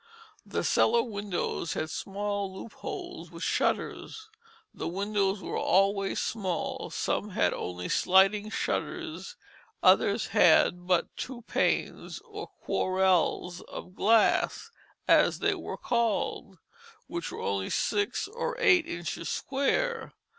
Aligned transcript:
The 0.47 0.63
cellar 0.63 1.03
windows 1.03 1.73
had 1.73 1.91
small 1.91 2.51
loop 2.51 2.73
holes 2.73 3.29
with 3.29 3.43
shutters. 3.43 4.29
The 4.73 4.87
windows 4.87 5.43
were 5.43 5.59
always 5.59 6.19
small; 6.19 6.89
some 6.89 7.29
had 7.29 7.53
only 7.53 7.87
sliding 7.87 8.49
shutters, 8.49 9.35
others 9.83 10.29
had 10.29 10.87
but 10.87 11.15
two 11.15 11.43
panes 11.43 12.19
or 12.25 12.47
quarels 12.47 13.61
of 13.67 13.93
glass, 13.93 14.71
as 15.07 15.37
they 15.37 15.53
were 15.53 15.77
called, 15.77 16.57
which 17.05 17.31
were 17.31 17.41
only 17.41 17.69
six 17.69 18.27
or 18.27 18.57
eight 18.59 18.87
inches 18.87 19.29
square. 19.29 20.13